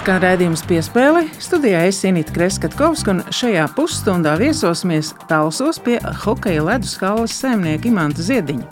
[0.00, 1.26] skan redzējums piespēle.
[1.42, 8.24] Studijā es Inīti Kreskavska, un šajā pusstundā viesosimies Talsos pie hokeja ledus halas saimnieka Imanta
[8.24, 8.64] Ziediņa.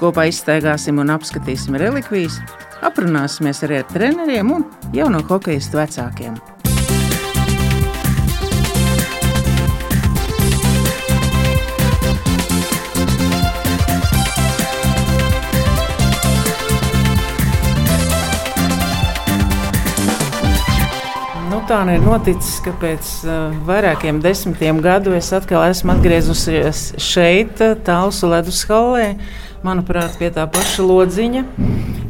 [0.00, 2.38] Kopā izstaigāsim un apskatīsim relikvijas,
[2.86, 4.64] aprunāsimies arī ar treneriem un
[4.96, 6.40] jauno hokeistu vecākiem.
[21.70, 27.62] Tā nu ir noticis, ka pēc uh, vairākiem desmitiem gadu es atkal esmu atgriezusies šeit,
[27.86, 29.12] Tālsu ledus hallē.
[29.62, 31.44] Manuprāt, pie tā paša lodziņa,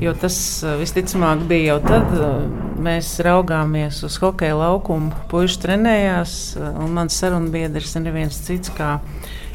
[0.00, 2.16] jo tas uh, visticamāk bija jau tad.
[2.16, 8.94] Uh, mēs raugāmies uz hokeja laukumu, puiši trenējās, un mans sarunbiedrs ir neviens cits kā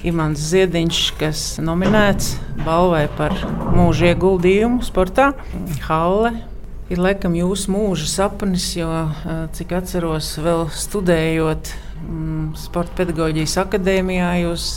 [0.05, 3.33] Imants Ziediņš, kas nominēts balvai par
[3.73, 5.31] mūža ieguldījumu sportā
[5.87, 6.35] Halle
[6.91, 8.89] ir laikam jūsu mūža sapnis, jo,
[9.57, 11.71] cik atceros, vēl studējot
[12.05, 14.67] mm, Sporta pedagoģijas akadēmijā, jūs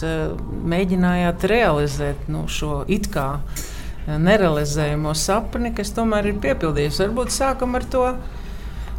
[0.73, 3.29] mēģinājāt realizēt nu, šo it kā
[4.09, 7.01] nerealizējumu sapni, kas tomēr ir piepildījies.
[7.05, 8.07] Varbūt sākam ar to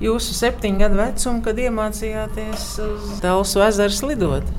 [0.04, 4.52] jūsu septiņu gadu vecumu, kad iemācījāties uz Dāvidas ezeru slidot.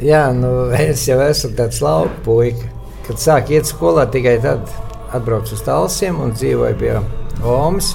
[0.00, 2.72] Jā, nu, es jau esmu tāds lauka puika.
[3.04, 4.72] Kad sāk iet skolā, tikai tad
[5.14, 6.96] atbraucu uz Talsiem un dzīvoju pie
[7.44, 7.92] Omas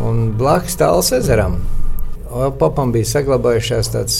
[0.00, 1.58] un blakus Tāls ezeram.
[2.56, 4.18] Papam bija saglabājušās tādas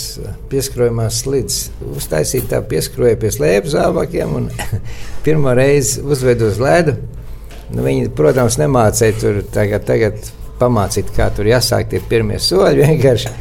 [0.53, 1.61] pieskrojumās slīdes.
[1.97, 4.51] Uztaisīt tā pieskroja pie slēpju zābakiem un
[5.25, 6.99] pirmo reizi uzvedu uz ledu.
[7.73, 10.29] Nu, viņi, protams, nemācīja tur tagad, tagad
[10.61, 12.85] pamācīt, kā tur jāsāk tie pirmie soļi.
[12.91, 13.33] Vienkārši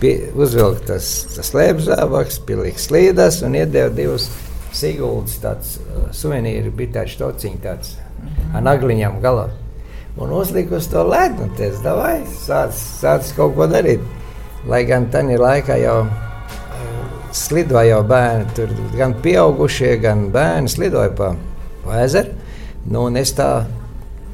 [0.00, 4.30] pie, uzvilkt tas, tas slēpju zābaks, pielikt slīdas un iedeva divus
[4.74, 7.92] sigultus, tāds uh, suvenīri bija tāds tociņš, tāds
[8.56, 9.50] ar nagliņām galā
[10.16, 11.04] un uzliku uz to.
[11.04, 14.02] Un teicu, davai, sāc, sāc kaut ko darīt.
[14.68, 21.10] Lai gan tajā laikā jau uh, slidoja jau bērni, tur gan pieaugušie, gan bērni slidoja
[21.16, 21.34] pa,
[21.84, 22.32] pa ezeru.
[22.84, 23.66] Nu, es tā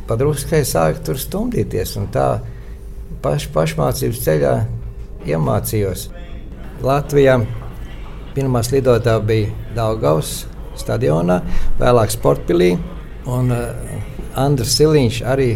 [0.09, 2.41] padruskai sāku tur stumdīties un tā
[3.23, 4.55] paš, pašmācības ceļā
[5.31, 6.09] iemācījos.
[6.83, 7.37] Latvijā
[8.35, 10.45] pirmā slidotāja bija Daugaus
[10.79, 11.41] stadionā,
[11.79, 12.73] vēlāk Sportpilī.
[13.31, 15.51] Un, uh, Andris Siliņš arī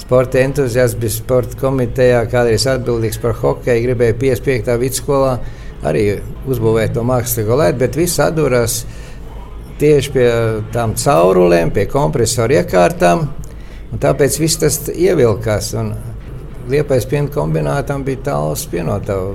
[0.00, 4.76] sporta entuziasts, bija sporta komitejā, kādreiz atbildīgs par hokeju, gribēja 55.
[4.80, 5.34] vidusskolā
[5.86, 6.04] arī
[6.50, 8.80] uzbūvēt to mākslīgo lietu, bet viss atdūrās
[9.80, 10.28] tieši pie
[10.74, 13.28] tām caurulēm, pie kompresoru iekārtām.
[14.00, 15.72] Tāpēc viss tas ievilkās.
[16.70, 19.32] Liepais piena kombinātam bija tāls pienotavu,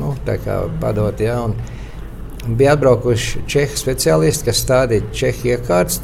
[0.00, 1.36] nu, tā kā padot, jā.
[1.44, 1.54] Un,
[2.42, 6.00] Bija atbraukuši čehu speciālisti, kas stādīja čehu iekārtas.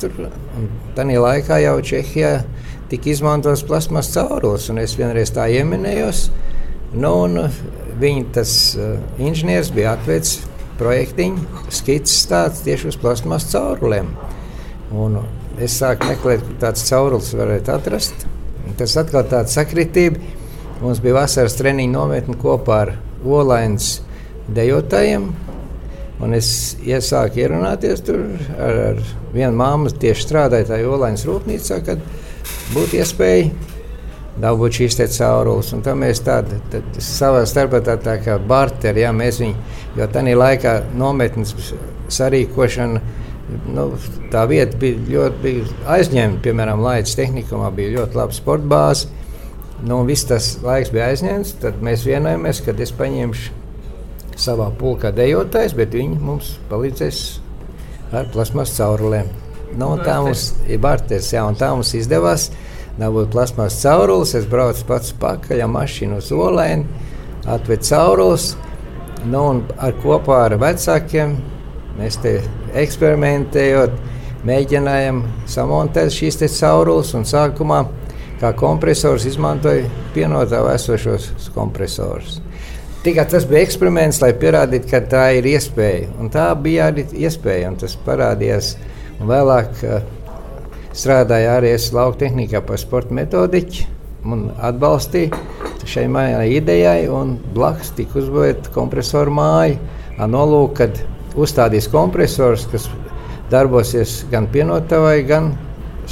[0.95, 2.31] Tajā laikā jau Čehijā
[2.89, 6.29] tika izmantots plasmas caurulis, un es vienreiz tā ieminējos.
[6.95, 7.13] Nu,
[7.99, 10.47] viņa tas uh, inženieris bija atveicis
[10.79, 11.43] projektiņu,
[11.75, 14.15] skices tāds tieši uz plasmas cauruliem.
[14.95, 15.19] Un
[15.59, 18.29] es sāku meklēt, kur tāds caurulis varētu atrast.
[18.79, 20.23] Tas atkal tāds sakritība.
[20.79, 22.95] Mums bija vasaras treniņu nometne kopā ar
[23.27, 23.97] Olainas
[24.55, 25.33] dejotājiem.
[26.19, 26.49] Un es
[26.83, 28.25] iesāku ierunāties tur
[28.59, 29.03] ar, ar
[29.35, 32.03] vienu māmu, tieši strādāju tajā Olaņas rūpnīcā, kad
[32.75, 33.53] būtu iespēja
[34.43, 35.71] dabūt šīs caurules.
[35.77, 39.69] Un tā mēs tādu tā, savā starpā tā, tā kā barteri, ja mēs viņu,
[39.99, 41.55] jo tajā laikā nometnes
[42.19, 43.03] sarīkošana,
[43.77, 43.87] nu,
[44.33, 45.69] tā vieta bija ļoti bija
[45.99, 46.43] aizņemta.
[46.49, 49.15] Piemēram, Latvijas tehnikumā bija ļoti laba sporta bāze.
[49.87, 53.58] Nu, viss tas laiks bija aizņemts, tad mēs vienojamies, ka es paņemšu
[54.39, 57.21] savā pulkā dejotājs, bet viņi mums palīdzēs
[58.17, 59.29] ar plasmas caurulēm.
[59.79, 62.49] Nu, tā mums ir Barters, jā, un tā mums izdevās.
[62.99, 67.05] Dabūt plasmas caurules, es braucu pats pakaļ ar mašīnu uz olēnu,
[67.47, 68.49] atvedu caurules.
[69.29, 69.45] Nu,
[69.79, 71.37] ar kopā ar vecākiem
[71.99, 72.39] mēs te
[72.79, 73.95] eksperimentējot,
[74.49, 77.85] mēģinājām samontēt šīs caurules un sākumā
[78.39, 82.39] kā kompresors izmantoja pienotāvu esošos kompresorus.
[83.09, 86.11] Tikai tas bija eksperiments, lai pierādītu, ka tā ir iespēja.
[86.21, 88.75] Un tā bija arī iespēja, un tas parādījās.
[89.17, 90.03] Un vēlāk uh,
[90.93, 93.87] strādāja arī es lauka tehnikā par sporta metodiķu
[94.29, 95.41] un atbalstīja
[95.89, 97.09] šai mājai idejai.
[97.57, 99.81] Blakus tika uzbūvēta kompresoru māja
[100.21, 101.01] ar nolūku, kad
[101.33, 102.91] uzstādīs kompresors, kas
[103.49, 105.55] darbosies gan pienotavai, gan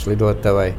[0.00, 0.70] slidotavai.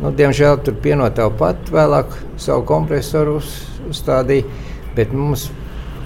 [0.00, 3.52] Nu, diemžēl tur pienotava pat vēlāk savu kompresoru uz,
[3.92, 4.48] uzstādīja.
[4.96, 5.48] Bet mums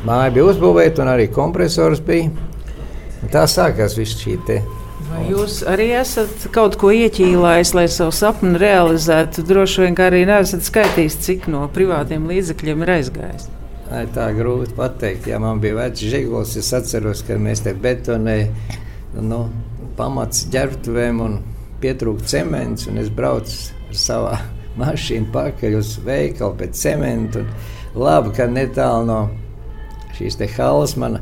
[0.04, 2.30] māja bija uzbūvēta un arī kompresors bija.
[3.22, 4.60] Un tā sākās viss šī te.
[5.08, 9.44] Vai jūs arī esat kaut ko ieķīlājis, lai savu sapni realizētu?
[9.46, 13.50] Droši vien arī neesat skaitījis, cik no privātiem līdzekļiem ir aizgājis.
[14.14, 15.28] Tā ir grūti pateikt.
[15.30, 19.44] Ja man bija vecs žigls, es atceros, ka mēs te betonējam nu,
[19.98, 21.38] pamats ģērbtuvēm un
[21.82, 22.88] pietrūka cements.
[22.88, 23.54] Es braucu
[23.90, 24.34] ar savu
[24.80, 27.44] mašīnu pakaļ uz veikalu pēc cementu.
[27.94, 29.18] Labi, ka netālu no
[30.16, 31.20] šīs halas man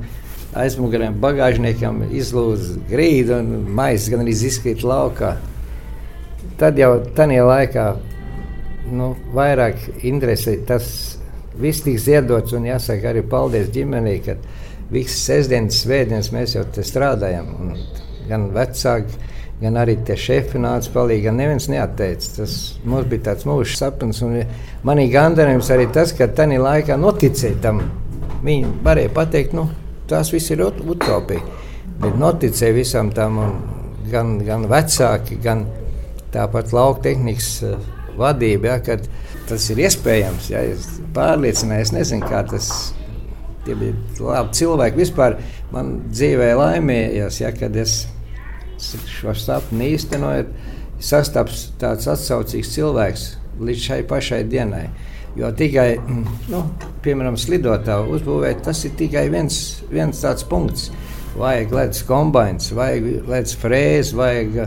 [0.57, 5.37] aizmugurēm bagāžniekam izlūza grīdu un maisa gan arī izkrīt laukā.
[6.61, 7.87] Tad jau tajā laikā
[8.93, 10.89] nu, vairāk interesē tas
[11.59, 14.37] viss tika ziedots, un jāsaka arī paldies ģimenei, ka
[14.93, 17.49] visas sestdienas, svētdienas mēs jau te strādājam.
[17.61, 17.77] Un
[18.29, 19.32] gan vecāki,
[19.63, 22.31] gan arī tie šefi nāca palīdzi, gan neviens neatteica.
[22.41, 24.41] Tas mums bija tāds mūžs sapnis, un
[24.87, 27.83] manī gandarījums arī tas, ka tajā laikā noticēja tam.
[28.43, 29.69] Viņi varēja pateikt, nu,
[30.11, 31.43] tas viss ir utopija.
[32.03, 33.39] Bet noticēja visam tam,
[34.11, 35.69] gan, gan vecāki, gan
[36.35, 37.77] tāpat lauka tehnikas eh,
[38.19, 38.73] vadība.
[38.73, 38.97] Ja,
[39.49, 40.51] tas ir iespējams.
[40.51, 42.73] Ja, es pārliecinājies, es nezinu, kā tas
[43.69, 43.79] ir.
[43.79, 43.95] bija
[44.27, 44.99] labi cilvēki.
[45.05, 45.39] Vispār
[45.71, 48.03] man dzīvē laimējās, ja, kad es
[48.83, 50.49] šo sapni īstenoju,
[51.03, 53.25] sastaps tāds atsaucīgs cilvēks
[53.63, 54.87] līdz šai pašai dienai.
[55.37, 55.97] Jo tikai,
[56.53, 56.61] nu,
[57.05, 59.57] piemēram, slidotāju uzbūvēt, tas ir tikai viens,
[59.89, 60.91] viens tāds punkts.
[61.33, 64.59] Vajag ledus kombinācijas, vajag ledus frēzi, vajag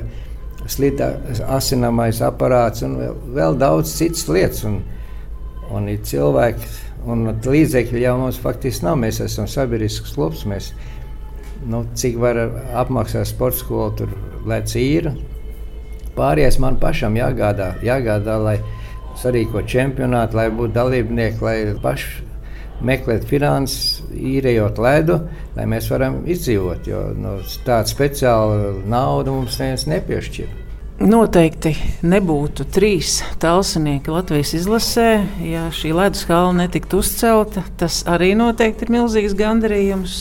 [0.65, 1.12] slita
[1.53, 4.63] asinamais aparāts un vēl, vēl daudz citas lietas.
[4.65, 4.79] Un,
[5.75, 6.71] un ir cilvēki,
[7.06, 8.97] un līdzekļi jau mums faktiski nav.
[9.03, 10.41] Mēs esam sabiedrisks klubs.
[10.50, 10.71] Mēs,
[11.69, 12.39] nu, cik var
[12.81, 14.13] apmaksāt sporta skolu, tur
[14.47, 15.15] lēc īra.
[16.15, 18.59] Pārējais man pašam jāgādā, jāgādā lai
[19.19, 22.23] sarīko čempionātu, lai būtu dalībnieki, lai paši
[22.85, 25.19] meklēt finanses, īrējot ledu,
[25.56, 26.88] lai mēs varam izdzīvot.
[26.89, 30.62] Jo nu, tādu speciālu naudu mums neviens nepiešķir.
[30.95, 31.73] Noteikti
[32.07, 35.09] nebūtu trīs talsinieki Latvijas izlasē,
[35.44, 37.65] ja šī ledus hala netiktu uzcelta.
[37.75, 40.15] Tas arī noteikti ir milzīgs gandarījums.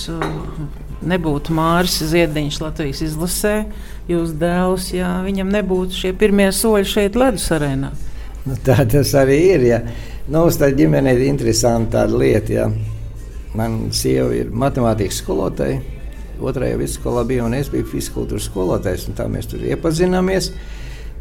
[1.05, 3.55] Nebūtu Mārcis Ziedņš Latvijas izlasē,
[4.09, 7.93] jūs dēls, ja viņam nebūtu šie pirmie soļi šeit ledus arēnā.
[8.45, 9.67] Nu, tā tas arī ir.
[9.69, 9.81] Ja.
[10.29, 12.53] Nu, uz tā ģimene ir interesanta lieta.
[12.53, 12.69] Ja.
[13.57, 15.81] Man sieva ir matemātikas skolotāja.
[16.45, 19.07] Otrajā vidusskolā bija un es biju fiziskultūras skolotājs.
[19.17, 20.51] Tā mēs tur iepazināmies.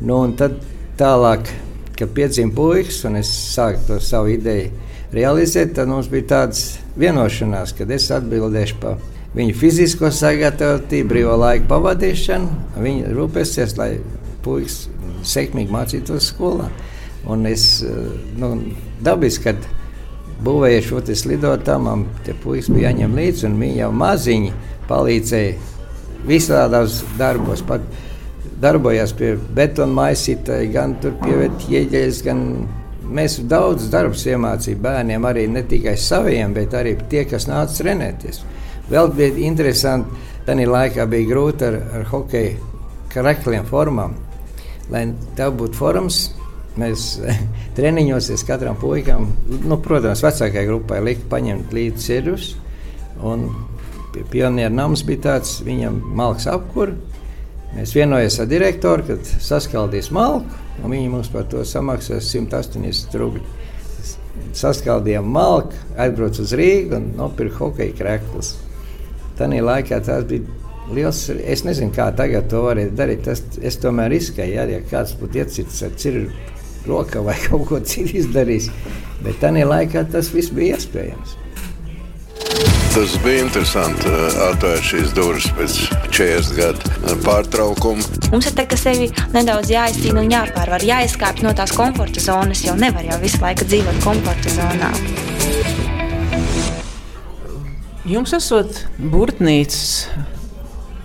[0.03, 0.57] Nu, tad
[0.99, 1.51] tālāk,
[1.99, 4.71] kad piedzima puikas un es sāku to savu ideju
[5.13, 6.65] realizēt, tad mums bija tāds
[6.99, 8.97] vienošanās, ka es atbildēšu par
[9.37, 12.49] viņu fizisko sagatavotību, brīvā laika pavadīšanu.
[12.83, 13.91] Viņi rūpēsies, lai
[14.45, 14.83] puikas
[15.27, 16.69] sekmīgi mācītos skolā.
[17.29, 17.97] Un es eh,
[18.39, 18.55] nu,
[19.03, 19.67] dabiski, kad
[20.43, 24.55] būvēju šo lidotāju, man tie puikas bija jāņem līdzi, un viņi jau maziņi
[24.89, 25.53] palīdzēja
[26.27, 27.63] visādās darbos.
[27.67, 27.85] Pat
[28.63, 32.43] darbojās pie betona maisītāja, gan pie ķieģeļas, gan
[33.13, 38.43] mēs daudz darbus iemācījām bērniem, arī ne tikai saviem, bet arī tie, kas nāca trenēties.
[38.91, 42.55] Vēl bija interesanti, tajā laikā bija grūti ar, ar hokeja
[43.13, 44.15] krekļiem formām.
[44.91, 45.05] Lai
[45.37, 46.25] tā būtu formas,
[46.79, 47.19] Mēs
[47.77, 49.29] treniņos katram puikam,
[49.67, 52.51] nu, protams, vecākajai grupai lika paņemt līdzi ceļus.
[54.29, 56.95] Pionieru nams bija tāds, viņam malks apkur.
[57.73, 60.49] Mēs vienojamies ar direktoru, ka saskaldīs malku,
[60.83, 63.61] un viņi mums par to samaksās 180 rubļus.
[64.57, 68.53] Saskaldījām malku, aizbraucu uz Rīgu un nopirku hokeja krēklus.
[69.37, 70.45] Tajā laikā tas bija
[70.93, 71.27] liels.
[71.29, 73.23] Es nezinu, kā tagad to varētu darīt.
[73.27, 76.27] Tas, es tomēr riskēju, ja, ja kāds būtu iecits ar cirvi
[76.87, 78.69] rokā vai kaut ko citu izdarījis.
[79.23, 81.39] Bet tajā laikā tas viss bija iespējams.
[82.93, 85.77] Tas bija interesanti uh, atvērt šīs durvis pēc
[86.13, 88.05] 40 gadu pārtraukuma.
[88.29, 92.77] Mums ir tā, ka sevi nedaudz jāizcīna un jāpārvar, jāizkāpj no tās komforta zonas, jo
[92.77, 94.93] nevar jau visu laiku dzīvot komforta zonā.
[98.03, 100.09] Jums esot burtnīcas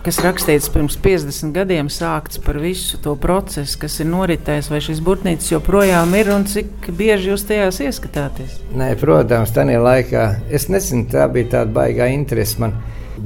[0.02, 5.02] kas rakstīts pirms 50 gadiem, sākts par visu to procesu, kas ir noritējis, vai šis
[5.04, 8.56] burtnīcas joprojām ir un cik bieži jūs tajās ieskatāties?
[8.78, 10.24] Nē, protams, tajā laikā
[10.54, 12.58] es nezinu, tā bija tāda baigā interese.
[12.62, 12.74] Man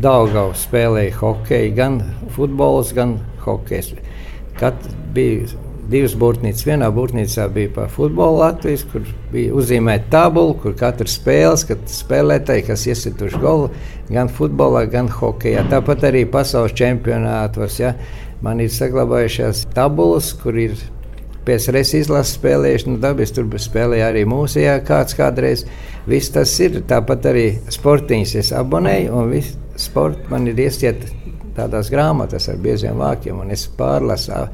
[0.04, 2.00] Daugavs spēlēja hokeju, gan
[2.36, 3.94] futbols, gan hokejs.
[4.60, 4.84] Kad
[5.16, 5.48] bija
[5.92, 6.64] divas būrnīcas.
[6.66, 12.66] Vienā būrnīcā bija par futbolu Latvijas, kur bija uzzīmēta tabula, kur katrs spēles, kad spēlētāji,
[12.70, 13.70] kas iesituši golu,
[14.10, 15.66] gan futbolā, gan hokeja.
[15.70, 17.78] Tāpat arī pasaules čempionātos.
[17.82, 17.94] Ja,
[18.42, 20.76] man ir saglabājušās tabulas, kur ir
[21.46, 25.64] PSRS izlases spēlējuši, nu, dabis tur spēlēja arī mūsejā kāds kādreiz.
[26.06, 31.02] Viss tas ir, tāpat arī sportiņas es abonēju, un viss sports man ir iestiet
[31.56, 34.46] tādās grāmatās ar bieziem vākiem, un es pārlasu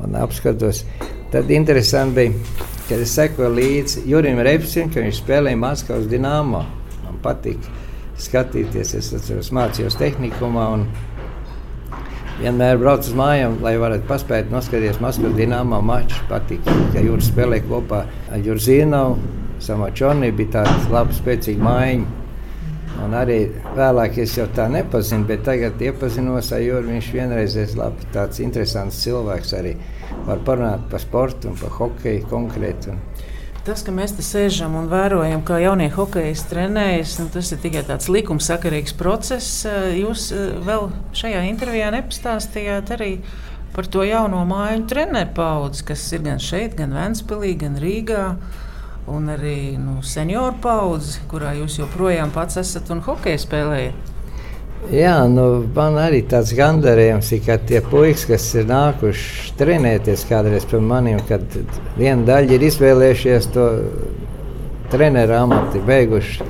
[0.00, 0.84] un apskatos.
[1.32, 2.58] Tad interesanti bija,
[2.88, 6.64] kad es sekoju līdzi Jurim Repsim, ka viņš spēlēja Maskavas Dienāmo.
[7.04, 7.60] Man patīk
[8.20, 10.68] skatīties, es atceros, mācījos tehnikumā.
[12.42, 16.20] Vienmēr braucu uz mājām, lai varētu paspēt noskatīties Maskavas Dienāmo maču.
[16.30, 19.38] Patīk, ka Juris spēlēja kopā ar Jurzīnovu.
[19.62, 22.21] Samačoni bija tāda laba, spēcīga mājiņa.
[23.02, 23.38] Un arī
[23.76, 26.92] vēlāk es jau tā nepazinu, bet tagad iepazinos ar Jurgu.
[26.92, 29.54] Viņš vienreiz ir labi, tāds interesants cilvēks.
[29.58, 29.74] Arī
[30.28, 32.94] var parunāt par sportu un par hokeju konkrēti.
[33.62, 37.84] Tas, ka mēs te sēžam un vērojam, kā jaunie hokeisti trenējas, nu, tas ir tikai
[37.86, 39.62] tāds likumsakarīgs process.
[39.94, 43.12] Jūs eh, vēl šajā intervijā nepastāstījāt arī
[43.72, 48.26] par to jauno māju treneru paudzi, kas ir gan šeit, gan Ventspīlī, gan Rīgā
[49.10, 54.10] un arī nu, senioru paudzi, kurā jūs joprojām pats esat un hokeju spēlējat.
[54.90, 60.66] Jā, nu, man arī tāds gandarījums ir, ka tie puikas, kas ir nākuši trenēties kādreiz
[60.66, 61.44] pie maniem, kad
[61.94, 63.68] viena daļa ir izvēlējušies to
[64.90, 66.48] treneru amatu, beiguši.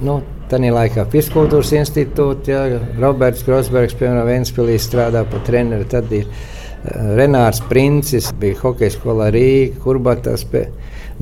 [0.00, 5.84] Nu, Tanī laikā Fiskultūras institūtā, ja, Roberts Krosbergs, piemēram, Vēnspilī strādā par treneru.
[5.86, 10.42] Tad ir uh, Renārs Princis, bija hokeja skolā Rīga, Kurbatās.
[10.50, 10.64] Pie,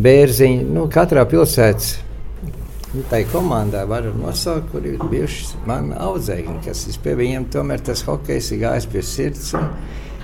[0.03, 0.67] bērziņi.
[0.75, 2.07] Nu, katrā pilsētā
[2.95, 7.49] nu, tā komandā var nosaukt, kur ir bijuši mani audzēkņi, kas ir pie viņiem.
[7.53, 9.51] Tomēr tas hokejs ir gājis pie sirds.
[9.59, 9.69] Un,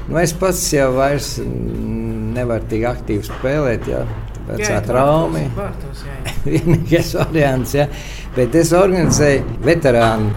[0.08, 3.90] nu, es pats jau vairs nevaru tik aktīvi spēlēt.
[3.90, 4.04] Jā.
[4.44, 5.40] Vecā trauma.
[6.44, 7.86] Vienīgais variants, ja.
[8.34, 10.34] Bet es organizēju veterānu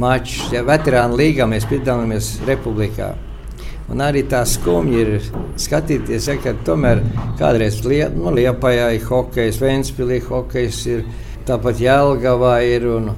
[0.00, 3.12] mačus, ja veterānu līgā mēs piedalāmies Republikā.
[3.92, 5.10] Un arī tā skumja ir
[5.60, 7.02] skatīties, ja, ka tomēr
[7.36, 11.04] kādreiz liet, nu, Liepājā ir hokejs, Vēnspilī hokejs ir,
[11.48, 12.88] tāpat Jelgavā ir.
[12.88, 13.12] Un,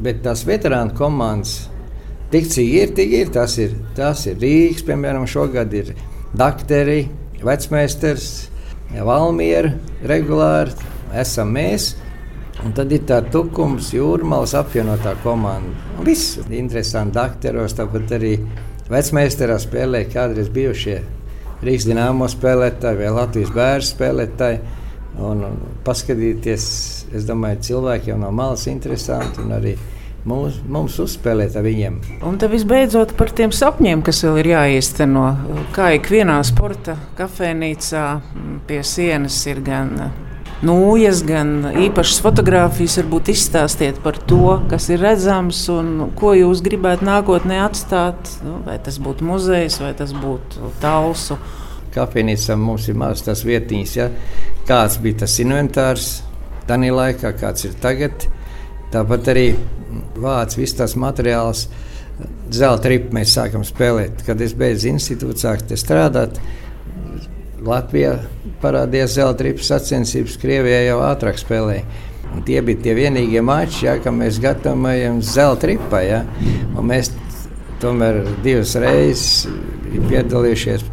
[0.00, 1.68] bet tās veterānu komandas,
[2.32, 3.32] tik cik ir, tik ir.
[3.34, 5.94] Tas ir, tas ir Rīgas, piemēram, šogad ir
[6.36, 7.04] Dakteri,
[7.44, 8.48] Vecmeisters,
[8.90, 9.74] Valmiera
[10.10, 10.74] regulāri,
[11.14, 11.92] esam mēs.
[12.60, 15.70] Un tad ir tā tukums, jūrmālas apvienotā komanda.
[15.96, 18.34] Un viss interesanti dakteros, tāpat arī
[18.90, 20.98] Vecmeistarā spēlēja kādreiz bijušie
[21.60, 24.60] Rīgas dīnāmo spēlētāji vai Latvijas bērnu spēlētāji.
[25.20, 26.64] Un, un paskatīties,
[27.18, 29.74] es domāju, cilvēkiem no malas interesanti un arī
[30.24, 31.98] mums, mums uzspēlēt ar viņiem.
[32.26, 35.26] Un tad visbeidzot par tiem sapņiem, kas vēl ir jāīsteno.
[35.76, 38.06] Kā ikvienā sporta kafejnīcā
[38.70, 39.92] pie sienas ir gan
[40.66, 42.98] nūjas, gan īpašas fotogrāfijas.
[43.00, 48.34] Varbūt izstāstiet par to, kas ir redzams un ko jūs gribētu nākotnē atstāt.
[48.44, 51.38] Nu, vai tas būtu muzejs, vai tas būtu talsu.
[51.94, 54.10] Kafejnīcā mums ir maz tas vietiņas, ja?
[54.68, 56.10] kāds bija tas inventārs
[56.68, 58.28] tajā laikā, kāds ir tagad.
[58.90, 59.46] Tāpat arī
[60.18, 61.66] vāc viss tas materiāls.
[62.52, 64.24] Zelta ripu mēs sākam spēlēt.
[64.26, 66.38] Kad es beidzu institūtu, sāku strādāt.
[67.66, 68.14] Latvijā
[68.62, 71.84] parādījās zelta ripas sacensības, Krievijā jau ātrāk spēlēja.
[72.46, 76.04] Tie bija tie vienīgie mači, ja, kad mēs gatavojam zelta ripai.
[76.06, 76.20] Ja.
[76.78, 77.10] Un mēs
[77.82, 79.48] tomēr divas reizes
[79.90, 80.86] piedalījušies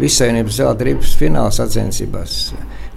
[0.00, 2.54] Visavienības zelta ripas fināla sacensībās.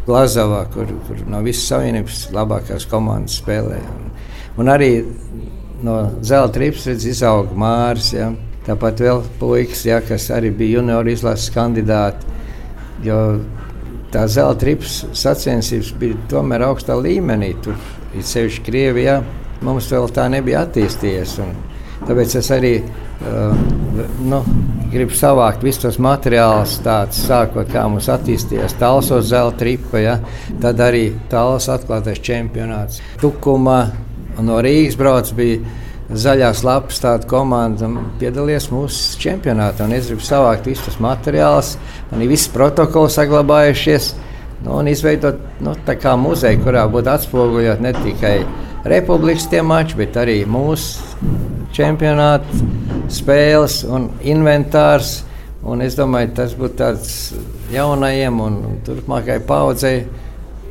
[0.08, 3.84] Glazovā, kur, kur no visas savienības labākās komandas spēlēja.
[3.98, 4.13] Un,
[4.63, 4.91] un arī
[5.84, 8.13] no zelta ripas izauga Māris.
[8.15, 8.32] Ja.
[8.63, 12.33] Tāpat vēl puikas, ja, kas arī bija junioru izlases kandidāti.
[13.03, 13.19] Jo
[14.13, 17.53] tā zelta rips sacensības bija tomēr augstā līmenī.
[17.63, 17.77] Tur
[18.13, 19.21] ir sevišķi Krievijā.
[19.63, 21.38] Mums vēl tā nebija attīstījies.
[22.03, 23.53] Tāpēc es arī uh,
[24.27, 24.41] nu,
[24.91, 30.17] gribu savākt visus tos materiālus, tādus, sākot kā mums attīstījās tālsos zelta ripa, ja?
[30.62, 33.00] tad arī tālsos atklātais čempionāts.
[33.21, 33.79] Tukumā
[34.43, 35.62] no Rīgas brauc bija
[36.12, 37.88] zaļās lapas tāda komanda
[38.19, 39.88] piedalījās mūsu čempionātā.
[39.95, 41.75] Es gribu savākt visus tos materiālus,
[42.12, 44.13] man ir visi protokoli saglabājušies.
[44.63, 48.38] Nu, un izveidot nu, tādu muzeju, kurā būtu atspoguļot ne tikai
[48.88, 51.03] republikas mači, bet arī mūsu
[51.75, 52.63] čempionāta
[53.12, 55.22] spēles un inventārs.
[55.63, 57.12] Un es domāju, tas būtu tāds
[57.72, 60.01] jaunajiem un turpmākajai paudzei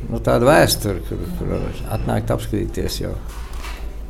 [0.09, 1.55] nu, tāda vēsture, kur, kur
[1.93, 2.99] atnākt apskatīties.
[3.01, 3.15] Jau.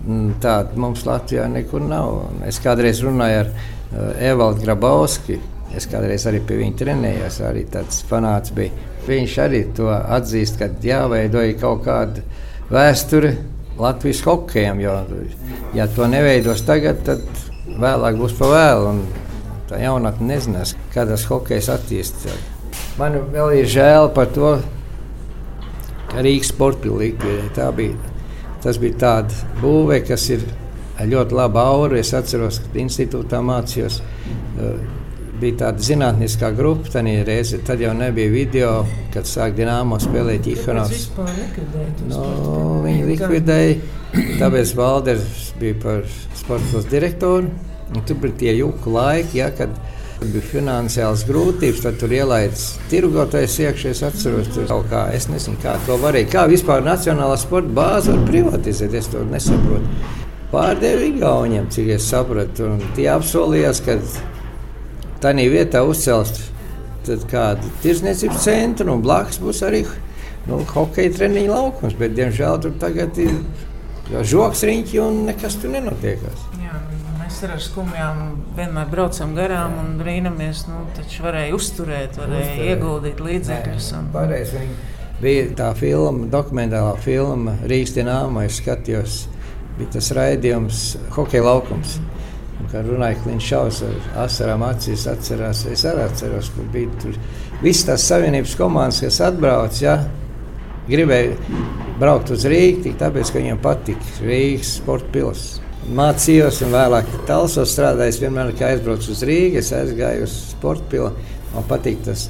[0.04, 2.26] Mm, tāda mums Latvijā nekur nav.
[2.48, 5.38] Es kādreiz runāju ar uh, Evaldu Grabovski.
[5.74, 8.76] Es kādreiz arī pie viņa trenējos, arī tāds fanāts bija.
[9.08, 12.24] Viņš arī to atzīst, ka jāveidoja kaut kāda
[12.72, 13.34] vēsture
[13.80, 14.84] Latvijas hokejam.
[14.84, 15.00] Jo,
[15.74, 17.24] ja to neveidos tagad, tad
[17.80, 18.94] vēlāk būs pa vēlu.
[19.72, 22.50] Tā jaunatne nezinās, kā tas hokejs attīstās.
[23.00, 24.58] Man vēl ir žēl par to,
[26.12, 28.13] ka Rīgas sporta līnija tā bija
[28.64, 30.44] Tas bija tāds būve, kas ir
[31.04, 32.00] ļoti labu auru.
[32.00, 34.02] Es atceros, ka institūtā mācījos.
[34.54, 34.76] Uh,
[35.44, 37.60] bija tāda zinātniskā grupa, tajā reizē.
[37.68, 38.72] Tad jau nebija video,
[39.14, 41.10] kad sāk dīnāmo spēlēt Ihanovs.
[42.10, 42.24] No,
[42.86, 43.76] viņi likvidēja,
[44.42, 46.08] tāpēc Valders bija par
[46.40, 47.52] sporta direktoru.
[48.08, 49.74] Tur bija tie juku laiki, ja, kad
[50.32, 53.92] bija finansiāls grūtības, tad tur ielaidis tirgotājs iekšā.
[53.94, 56.30] Es atceros, tur kaut kā, es nezinu, kā to varēja.
[56.32, 59.92] Kā vispār Nacionālā sporta bāze var privatizēt, es to nesaprotu.
[60.54, 63.98] Pārdevi Igauniem, cik es sapratu, un tie apsolījās, ka
[65.24, 66.38] tādā vietā uzcels
[67.32, 69.84] kādu tirsniecības centru, un blakus būs arī
[70.48, 71.98] nu, hokeja treniņu laukums.
[72.00, 73.34] Bet, diemžēl tur tagad ir
[74.22, 76.53] žoks riņķi un nekas tur nenotiekās.
[77.44, 78.20] Ar skumjām
[78.56, 80.64] vienmēr braucam garām un brīnamies.
[80.70, 82.70] Nu, taču varēja uzturēt, varēja uzturēt.
[82.72, 83.90] ieguldīt līdzekļus.
[83.98, 84.06] Un...
[84.14, 84.62] Pareizi.
[85.20, 88.46] Bija tā filma, dokumentālā filma Rīgas dīnāmā.
[88.48, 89.18] Es skatījos,
[89.78, 90.84] bija tas raidījums
[91.18, 91.98] Hokeja laukums.
[92.00, 92.70] Mm.
[92.72, 97.18] Kā runāja Kliņš Šaus ar asarām acīs, atcerās, es arī atceros, kur bija tur
[97.64, 99.98] visas tās savienības komandas, kas atbrauc, ja,
[100.88, 101.36] gribēja
[102.00, 105.63] braukt uz tik tāpēc, ka viņiem patika Rīgas sporta pils.
[105.84, 111.12] Mācījos un vēlāk talsos strādājis vienmēr, kad aizbraucu uz Rīgu, es aizgāju uz sporta pili.
[111.54, 112.24] Man patīk tas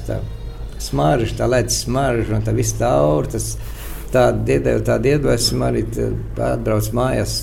[0.82, 3.54] smaržs, tā ledus smaržs un tā viss tā aura, tas
[4.14, 5.84] tāda iedvesma arī
[6.34, 7.38] atbrauc mājās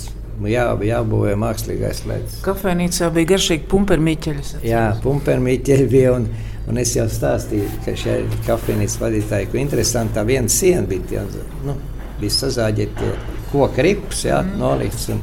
[0.48, 2.38] jā, jābūvē mākslīgais ledus.
[2.44, 4.46] Kafejnīcā bija garšīgi pumpermīķeļi.
[4.68, 6.16] Jā, pumpermīķeļi bija.
[6.18, 6.28] Un,
[6.70, 11.46] un es jau stāstīju, ka šai kafejnīcas vadītājai, ka interesanti tā viena siena bija, tie,
[11.66, 11.76] nu,
[12.20, 13.12] bija sazāģēti
[13.52, 14.60] koka rips, jā, mm.
[14.60, 15.08] nolikts.
[15.12, 15.22] Un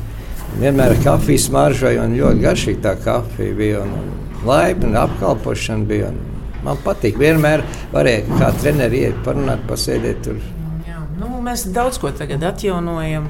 [0.57, 3.85] vienmēr kafijas smaržoja un ļoti garšīgi tā kafija bija.
[3.85, 6.11] Un, un laipni un apkalpošana bija.
[6.13, 6.25] Un,
[6.63, 7.63] Man patīk, vienmēr
[7.93, 10.39] varēja kā treneri iet, parunāt, pasēdēt tur.
[10.87, 13.29] Jā, nu, mēs daudz ko tagad atjaunojam.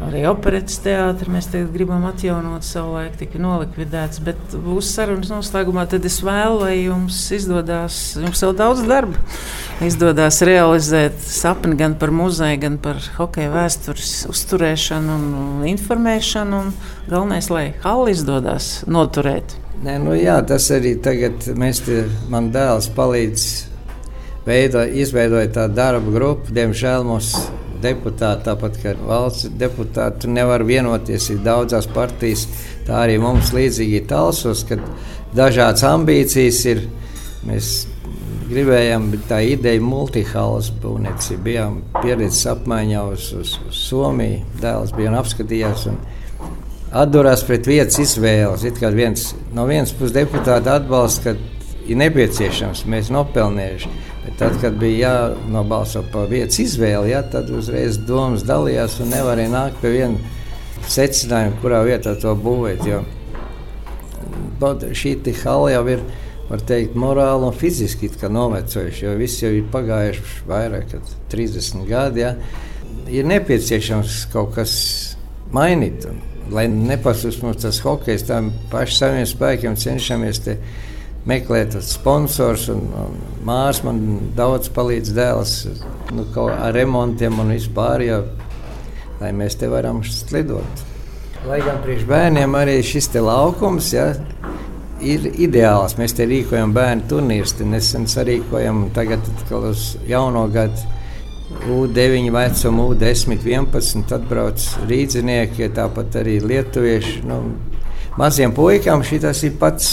[0.00, 4.22] Arī operetes teātris mēs gribam atjaunot, savulaik tika nolikvidēts.
[4.24, 9.20] Bet būs sarunas noslēgumā, tad es vēlu, lai jums izdodas, jums vēl daudz darba,
[9.84, 16.62] izdodas realizēt sapni gan par muzeju, gan par hokeja vēstures uzturēšanu un informēšanu.
[16.64, 16.72] Un
[17.10, 19.58] galvenais, lai halli izdodas noturēt.
[19.84, 23.44] Nē, nu jā, tas arī tagad mēs te, man dēls palīdz
[24.48, 26.52] veidot, izveidot tādu darbu grupu.
[26.56, 27.34] Diemžēl mums
[27.82, 31.30] deputāti, tāpat kā valsts deputāti, nevar vienoties.
[31.34, 32.46] Ir daudzas partijas,
[32.86, 34.84] tā arī mums līdzīgi ir talsos, kad
[35.36, 36.86] dažādas ambīcijas ir.
[37.48, 37.72] Mēs
[38.50, 41.42] gribējām tā ideja multihalas būvniecība.
[41.46, 44.42] Bijām pieredzes apmaiņā uz, uz, uz Somiju.
[44.60, 45.86] Dēls bija un apskatījās.
[45.88, 46.00] Un
[46.90, 48.64] Atdurās pret vietas izvēles.
[48.96, 53.90] Viens, no vienas puses deputāti atbalsta, ka ir nepieciešams, mēs nopelnījuši.
[54.20, 59.52] Bet tad, kad bija jānobalso par vietas izvēli, ja, tad uzreiz domas dalījās un nevarēja
[59.54, 60.36] nākt pie viena
[60.90, 62.84] secinājuma, kurā vietā to būvēt.
[62.88, 63.00] Jo
[64.60, 66.02] šī hala jau ir
[66.66, 72.20] teikt, morāli un fiziski novecojuši, jo viss jau ir pagājuši vairāk kā 30 gadi.
[72.20, 72.34] Ja.
[73.08, 75.16] Ir nepieciešams kaut kas
[75.52, 76.04] mainīt.
[76.10, 80.42] Un, lai nepazūd mums tas hokejs, tādiem pašiem saviem spēkiem cenšamies
[81.28, 82.68] meklēt sponsors.
[82.72, 84.02] Un, un Mārs man
[84.36, 85.56] daudz palīdz dēls
[86.14, 88.20] nu, ar remontiem un vispār, ja,
[89.20, 90.86] lai mēs te varam slidot.
[91.48, 94.10] Lai gan priekš bērniem arī šis laukums ja,
[95.00, 95.96] ir ideāls.
[95.96, 99.24] Mēs te rīkojam bērnu turnīrus, nesen sarīkojam tagad
[99.56, 100.98] uz jauno gadu.
[101.66, 107.24] U9 vecuma, U10, 11, atbrauc rīznieki, tāpat arī lietuvieši.
[107.26, 107.40] Nu,
[108.20, 109.88] maziem puikām šis ir pats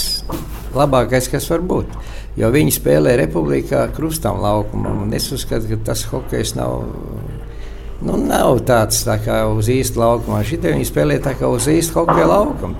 [0.76, 1.94] labākais, kas var būt.
[2.38, 5.06] Jo viņi spēlē Republikā krustām laukumam.
[5.16, 6.84] Es uzskatu, ka tas hokejs nav.
[7.98, 10.44] Nu, nav tāds tā kā uz īsta laukuma.
[10.46, 12.76] Šitie viņi spēlē tā kā uz īsta hokeja laukuma.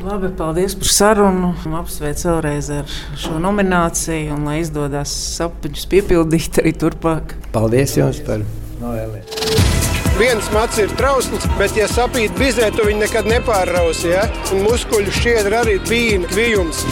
[0.00, 1.52] Labi, paldies par sarunu.
[1.76, 7.36] Apsveicu vēlreiz ar šo nomināciju un lai izdodas sapņus piepildīt arī turpmāk.
[7.54, 8.42] Paldies jums par
[8.80, 9.79] novēlēšanu
[10.20, 14.12] viens mats ir trausls, bet, ja sapīt bizē, tu viņu nekad nepārrausi.
[14.12, 14.26] Ja?
[14.52, 16.84] Un muskuļu šķiedra arī bija kvijums.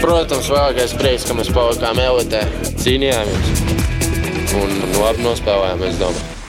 [0.00, 2.42] Protams, vēlākais prieks, ka mēs palikām elitē,
[2.82, 3.66] cīnījāmies
[4.58, 6.41] un labi nospēlējām, es domāju.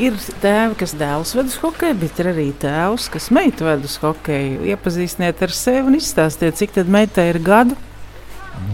[0.00, 3.98] Ir tēvi, kas dēlus ved uz hokeju, bet ir arī tēvs, kas meitu ved uz
[4.00, 4.62] hokeju.
[4.72, 7.76] Iepazīstiniet ar sevi un izstāstiet, cik tad meitai ir gadu.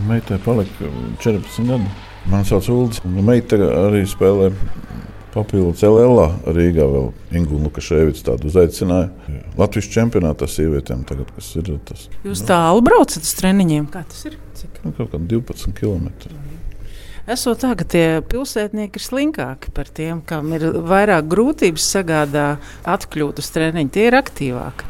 [0.06, 0.86] Meitai palika
[1.18, 1.90] 14 gadi.
[2.30, 3.02] Man sauc Ulrichs.
[3.02, 4.52] Meita arī spēlē
[5.34, 6.86] papildus LLA Rīgā.
[6.86, 9.10] Vēl Ingūna Lukaševics tādu uzaicināja.
[9.58, 12.06] Latvijas čempionātā sievietēm tagad, kas ir tas.
[12.26, 13.90] Jūs tālu braucat uz treniņiem?
[13.90, 14.38] Kā tas ir?
[14.58, 14.84] Cik?
[14.84, 16.12] Nu, kaut kā 12 km.
[17.28, 22.46] Esot tā, ka tie pilsētnieki ir slinkāki par tiem, kam ir vairāk grūtības sagādā
[22.88, 23.90] atkļūt uz treniņu.
[23.92, 24.86] Tie ir aktīvāki.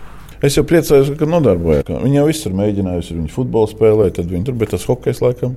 [0.46, 1.88] Es jau priecājos, ka nodarbojos.
[2.04, 5.56] Viņi jau visur mēģinājuši, viņi futbolu spēlēja, tad viņi tur, bet tas hokejs laikam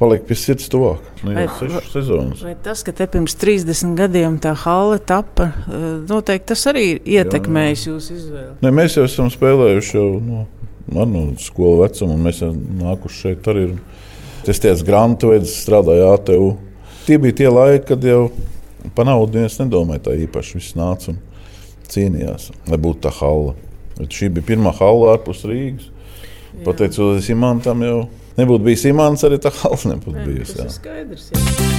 [0.00, 1.04] paliek pie sirds tuvāk.
[1.24, 1.46] Nu,
[1.92, 2.42] sezonas.
[2.44, 7.86] Vai tas, ka te pirms 30 gadiem tā hale tapa, eh, noteikti tas arī ietekmējis
[7.86, 8.56] jūsu izvēli?
[8.66, 10.42] Ne, mēs jau esam spēlējuši jau no,
[10.90, 13.70] no skolu vecuma, un mēs esam nākuši šeit arī.
[14.46, 16.50] Es tiesu grantu veidu, strādāju ATU.
[17.06, 18.28] Tie bija tie laiki, kad jau
[18.94, 20.60] par naudu es nedomāju tā īpaši.
[20.60, 21.18] Viss nāca un
[21.90, 23.56] cīnījās, lai būtu tā hala.
[23.96, 25.90] Bet šī bija pirmā hala ārpus Rīgas.
[26.64, 27.98] Pateicoties Imantam, jau
[28.38, 30.60] nebūtu bijis Imants, arī tā hala nebūtu bijusi.
[30.62, 31.32] Tas ir skaidrs.
[31.34, 31.75] Jā.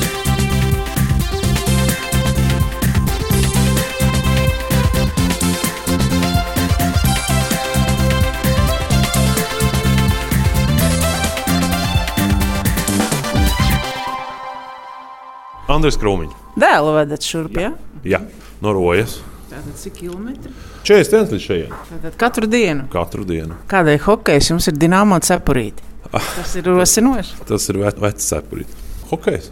[15.77, 16.37] Andrēs Krūmiņš.
[16.57, 17.73] Dēlu vedat šurp, jā?
[18.07, 18.21] Jā,
[18.63, 19.19] no rojas.
[19.47, 20.51] Tātad cik kilometri?
[20.87, 21.75] 41 līdz šeit.
[21.91, 22.87] Tātad katru dienu.
[22.91, 23.55] Katru dienu.
[23.71, 25.85] Kādēļ hokejs jums ir dināmo cepurīti?
[26.11, 27.39] Tas ir rosinoši.
[27.47, 28.83] Tas ir ve vecs cepurīti.
[29.11, 29.49] Hokejs.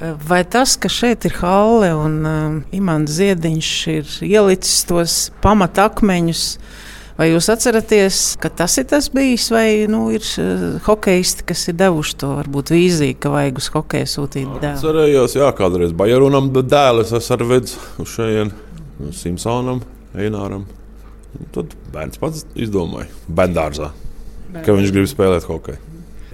[0.00, 6.44] Vai tas, ka šeit ir halle un um, Imants Ziediņš ir ielicis tos pamatakmeņus,
[7.20, 11.76] vai jūs atceraties, ka tas ir tas bijis, vai nu, ir uh, hokeisti, kas ir
[11.80, 14.80] devuši to varbūt vīziju, ka vajag uz hokeju sūtīt dēlu?
[14.80, 18.54] Cerējos, jā, kādreiz Bajarunam dēlis es ar vedzu uz šejien,
[19.16, 19.84] Simpsonam,
[20.16, 20.66] Eināram.
[21.54, 23.92] Tad bērns pats izdomāja, bērngārzā,
[24.64, 25.78] ka viņš grib spēlēt hokeju.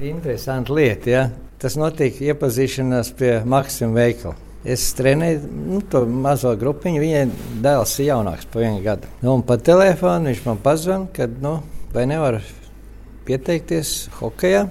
[0.07, 1.11] Interesanti lieta.
[1.11, 1.27] Ja?
[1.61, 4.46] Tas notika iepazīšanās pie Maksima veikala.
[4.67, 6.99] Es trenēju nu, to mazo grupiņu.
[7.03, 9.11] Viņai dēls ir jaunāks par vienu gadu.
[9.23, 11.61] Nu, un pa telefonu viņš man pazvanīja, ka nu,
[11.95, 12.41] vai nevar
[13.29, 14.67] pieteikties hokeja.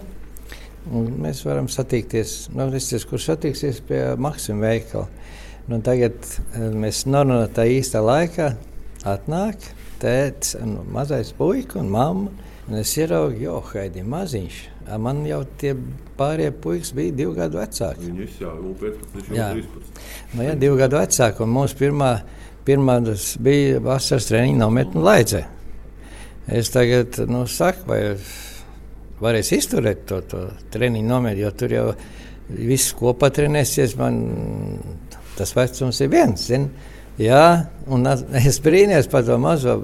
[0.91, 2.35] Mēs varam satikties.
[2.53, 5.07] Nu, teicu, kurš satiksies pie Maksima veikala.
[5.71, 8.51] Nu, tagad eh, mēs norunājam tā īstā laikā.
[9.07, 9.63] Atnāk
[10.01, 10.57] tēvs,
[10.91, 12.51] mazais puika un mamma.
[12.65, 14.61] Un es ieraugu, jo Haidi maziņš.
[14.85, 15.73] Man jau tie
[16.19, 18.05] pārējie puikas bija divi gadu vecāki.
[18.05, 19.47] Viņus jau ir 15, Jā.
[20.35, 21.41] Nu, jā, divi gadu vecāki.
[21.41, 22.11] Un mums pirmā,
[22.67, 22.99] pirmā
[23.43, 25.41] bija vasaras treniņa nometne Laidzē.
[26.53, 27.99] Es tagad nu, saku, vai
[29.23, 30.43] varēs izturēt to, to
[30.75, 31.87] treniņu nometni, jo tur jau
[32.53, 33.97] viss kopā trenēsies.
[33.97, 34.21] Man
[35.35, 36.45] tas vecums ir viens.
[36.51, 36.69] Zin?
[37.17, 37.45] Jā,
[37.89, 38.05] un
[38.45, 39.79] es brīnījos par to mazo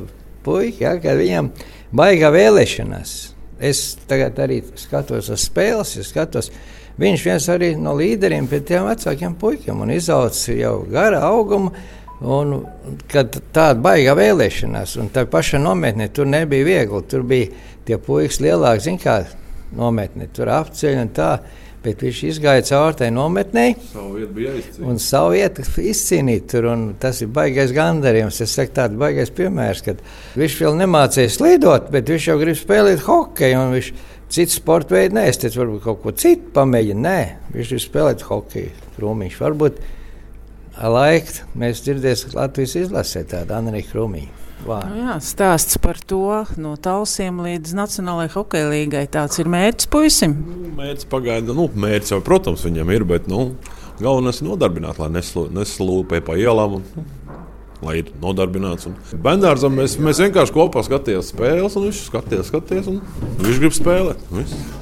[0.46, 1.50] puiku, ja, kad viņam
[1.96, 3.20] baigā vēlēšanās.
[3.62, 6.50] Es tagad arī skatos uz spēles, es skatos.
[7.02, 11.72] Viņš viens arī no līderiem pie tiem vecākiem puikiem un izaugs jau gara auguma.
[12.22, 12.60] Un,
[13.10, 17.00] kad tāda baigā vēlēšanās, un tā paša nometnē tur nebija viegli.
[17.10, 17.48] Tur bija
[17.88, 19.16] tie puikas lielāki, zināmā kā
[19.78, 21.32] nometnē, tur apceļ un tā.
[21.82, 24.84] Bet viņš izgāja cauri tai nometnē Savu vietu bija aizcīnīts.
[24.86, 26.44] un savu vietu izcīnīt.
[26.52, 28.38] Tur, un tas ir baisais gandarījums.
[28.46, 30.04] Es saku, tāds baisais piemērs, kad
[30.38, 33.64] viņš vēl nemācījās lidot, bet viņš jau grib spēlēt hokeju.
[33.64, 33.90] un Viņš
[34.32, 37.02] citu sporta veidu nē, es teicu, varbūt kaut ko citu pamēģināt.
[37.02, 38.76] Nē, viņš grib spēlēt hokeju.
[39.00, 39.40] Krūmiņš.
[39.42, 39.82] Varbūt
[40.78, 44.41] ar laiku mēs dzirdēsim Latvijas izlasē tādu Anriju Krūmiņu.
[44.88, 49.06] Nu, jā, stāsts par to no talsiem līdz Nacionālajai hokeja līgai.
[49.12, 50.36] Tāds ir mērķis puisim.
[50.78, 53.48] Mērķis pagaida, nu, mērķis jau, protams, viņam ir, bet nu,
[54.02, 56.80] galvenais ir nodarbināt, lai neslūpē pa ielām.
[56.80, 57.08] Un, nu,
[57.82, 58.86] Lai ir nodarbināts.
[59.26, 63.00] Bendārzam mēs, mēs vienkārši kopā skatījāmies spēles, un viņš skatījās, skatījās, un
[63.42, 64.22] viņš grib spēlēt.
[64.38, 64.81] Viss.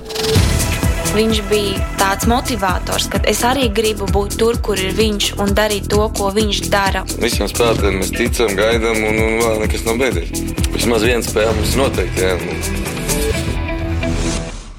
[1.10, 5.88] Viņš bija tāds motivators, ka es arī gribu būt tur, kur ir viņš un darīt
[5.90, 7.02] to, ko viņš dara.
[7.18, 10.30] Visiem spēlētājiem mēs ticam, gaidām, un, un vēl nekas nav beidzies.
[10.76, 12.22] Vismaz viena spēle mums noteikti.
[12.30, 12.36] Jā.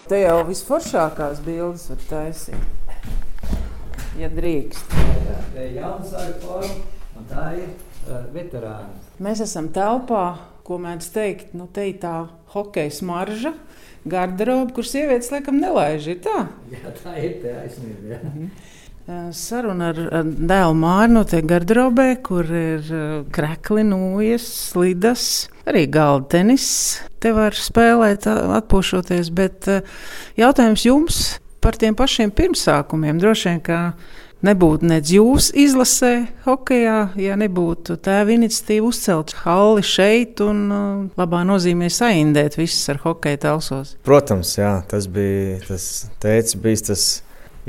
[0.06, 2.62] Te jau visforšākās bildes var taisīt.
[4.20, 4.94] Ja drīkst.
[4.94, 6.78] Tā ir jauna forma,
[7.18, 8.94] un tā ir uh, veterāna.
[9.18, 10.38] Mēs esam telpā,
[10.70, 12.14] ko mēdz teikt, nu, te ir tā
[12.54, 13.54] hokeja smarža,
[14.10, 16.12] garderoba, kur sievietes laikam nelaiž.
[16.12, 16.44] Ir tā?
[16.70, 18.20] Jā, tā ir taisnība.
[19.10, 22.86] Eh, Saruna ar, ar dēlu Māru notiek garderobē, kur ir
[23.34, 25.26] krekli, nūjas, slidas,
[25.66, 26.68] arī galda tenis.
[27.20, 29.66] Te var spēlēt, atpūšoties, bet
[30.38, 31.22] jautājums jums
[31.60, 33.18] par tiem pašiem pirmsākumiem.
[33.20, 33.80] Droši vien, ka
[34.46, 36.12] nebūtu nedz jūs izlasē,
[36.46, 40.84] hokeja, ja nebūtu tēva iniciatīva uzcelt halli šeit un uh,
[41.20, 43.96] labā nozīmē saindēt visus ar hokeja talsos?
[44.06, 45.88] Protams, jā, tas bija tas
[46.22, 47.06] teicis, bijis tas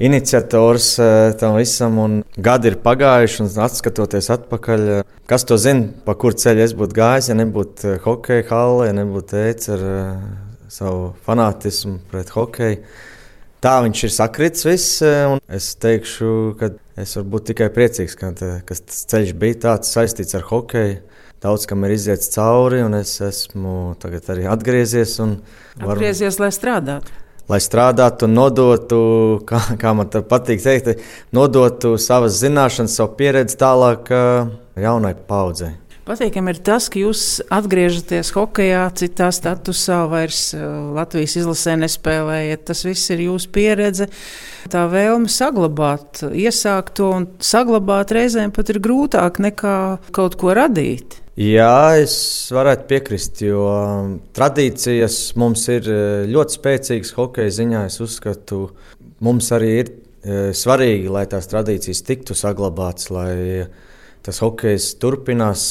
[0.01, 5.91] iniciators uh, tam visam, un gadi ir pagājuši, un atskatoties atpakaļ, uh, kas to zina,
[6.05, 9.87] pa kur ceļu es būtu gājis, ja nebūtu hokeja halli, ja nebūtu teicis ar
[10.71, 12.83] savu fanātismu pret hokeju.
[13.61, 18.31] Tā viņš ir sakritis viss, un es teikšu, ka es varu būt tikai priecīgs, ka,
[18.65, 20.95] ka tas ceļš bija tāds saistīts ar hokeju.
[21.41, 25.13] Daudz kam ir iziets cauri, un es esmu tagad arī atgriezies.
[25.21, 27.13] Varu, atgriezies, lai strādātu.
[27.49, 28.99] Lai strādātu nodotu,
[29.49, 34.09] kā, kā man patīk teikt, nodotu savas zināšanas, savu pieredzi tālāk
[34.81, 35.75] jaunai paudzei.
[36.01, 40.61] Patīkami ir tas, ka jūs atgriežaties hokeja, citā statusā, vairs eh,
[40.97, 42.63] Latvijas izlasē nespēlējat.
[42.71, 44.07] Tas viss ir jūsu pieredze.
[44.73, 49.75] Tā vēlme saglabāt, iesākt to un saglabāt reizēm pat ir grūtāk nekā
[50.15, 51.19] kaut ko radīt.
[51.37, 52.15] Jā, es
[52.51, 53.61] varētu piekrist, jo
[54.33, 57.85] tradīcijas mums ir eh, ļoti spēcīgas hokeja ziņā.
[57.93, 58.63] Es uzskatu,
[59.21, 63.13] mums arī ir eh, svarīgi, lai tās tradīcijas tiktu saglabātas,
[64.25, 65.65] tas hokejs turpinās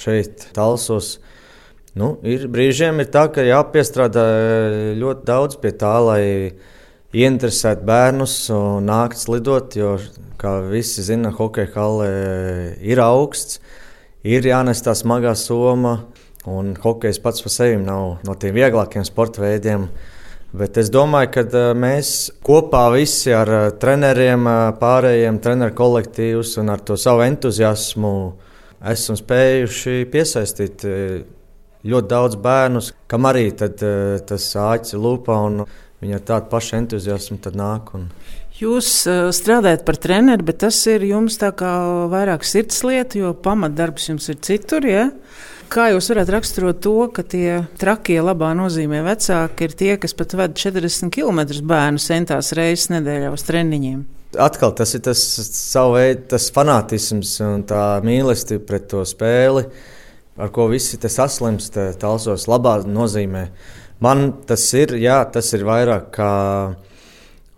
[0.00, 1.18] šeit, Talsos.
[1.94, 4.24] Nu, ir brīžiem ir tā, ka jāpiestrādā
[4.98, 6.24] ļoti daudz pie tā, lai
[7.14, 9.94] ieinteresētu bērnus un nākt slidot, jo,
[10.40, 12.08] kā visi zina, hokeja hale
[12.82, 13.60] ir augsts,
[14.26, 16.00] ir jānes tā smagā soma,
[16.50, 19.86] un hokejs pats par sevi nav no tiem vieglākiem sporta veidiem.
[20.54, 22.08] Bet es domāju, ka eh, mēs
[22.46, 28.12] kopā visi ar eh, treneriem, eh, pārējiem treneru kolektīvus un ar to savu entuziasmu
[28.92, 30.84] esam spējuši piesaistīt
[31.88, 33.80] ļoti daudz bērnus, kam arī tad,
[34.28, 35.62] tas āķis lūpā un
[36.04, 37.94] viņi ar tādu pašu entuziasmu nāk.
[37.96, 38.10] Un...
[38.60, 38.90] Jūs
[39.38, 41.72] strādājat par treneri, bet tas ir jums tā kā
[42.12, 44.84] vairāk sirdslieta, jo pamatdarbs jums ir citur.
[44.84, 45.08] Ja?
[45.72, 50.34] Kā jūs varat raksturot to, ka tie trakie, labā nozīmē vecāki, ir tie, kas pat
[50.36, 54.04] ved 40 km bērnu centās reizes nedēļā uz treniņiem?
[54.44, 55.20] Atkal tas ir tas
[55.54, 59.64] savu veidu tas fanātisms un tā mīlestība pret to spēli,
[60.34, 63.44] ar ko visi tas saslimst, talsos labā nozīmē.
[64.02, 66.32] Man tas ir, jā, tas ir vairāk kā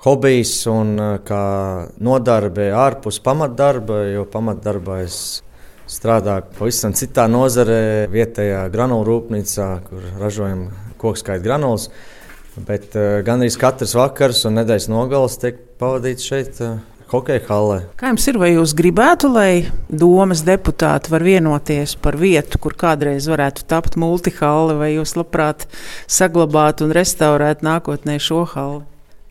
[0.04, 0.94] hobijs un
[1.26, 1.44] kā
[2.04, 5.18] nodarbe ārpus pamatdarba, jo pamatdarbā es
[5.90, 10.68] strādā pavisam citā nozarē, vietējā granulu rūpnīcā, kur ražojam
[11.00, 11.88] kokskaitu granulas.
[12.56, 16.60] Bet uh, gandrīz katrs vakars un nedēļas nogales tiek pavadīts šeit.
[16.64, 17.76] Uh, Hokeja hallē.
[18.00, 23.28] Kā jums ir, vai jūs gribētu, lai domas deputāti var vienoties par vietu, kur kādreiz
[23.30, 25.68] varētu tapt multihalle, vai jūs labprāt
[26.10, 28.82] saglabātu un restaurētu nākotnē šo halli?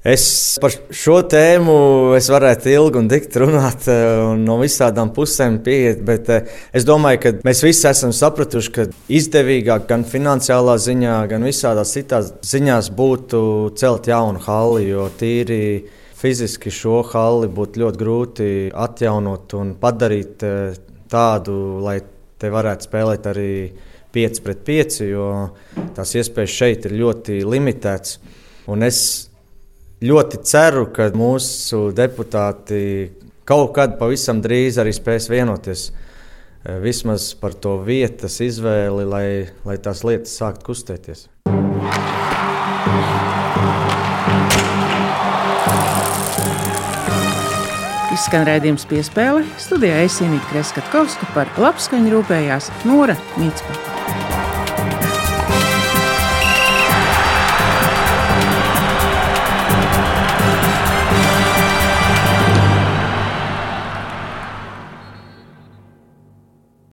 [0.05, 0.23] Es
[0.61, 1.75] par šo tēmu
[2.13, 7.21] varētu ilgi un dikti runāt, eh, un no visām pusēm pieiet, bet eh, es domāju,
[7.23, 13.41] ka mēs visi esam sapratuši, ka izdevīgāk gan finansiālā ziņā, gan visādās citās ziņās būtu
[13.81, 15.89] celt jaunu halli, jo tīri
[16.21, 18.53] fiziski šo halli būtu ļoti grūti
[18.85, 22.03] atjaunot un padarīt eh, tādu, lai
[22.37, 23.51] te varētu spēlēt arī
[24.13, 25.29] 5 pret 5, jo
[25.97, 28.19] tās iespējas šeit ir ļoti limitētas.
[28.69, 28.99] Un es
[30.03, 33.11] ļoti ceru, ka mūsu deputāti
[33.47, 39.27] kaut kad pavisam drīz arī spēs vienoties eh, vismaz par to vietas izvēli, lai,
[39.67, 41.27] lai tās lietas sāktu kustēties.
[48.15, 53.94] Izskan redzējums piespēle studijā Esinīta Kreskavska par labskaņu rūpējās Nora Mītspēka.